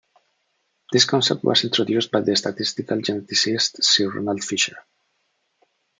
This 0.91 1.05
concept 1.05 1.43
was 1.43 1.63
introduced 1.63 2.09
by 2.11 2.21
the 2.21 2.35
statistical 2.35 2.97
geneticist 3.01 3.83
Sir 3.83 4.11
Ronald 4.11 4.43
Fisher. 4.43 4.77